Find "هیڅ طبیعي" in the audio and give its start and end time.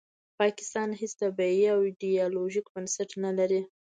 1.01-1.63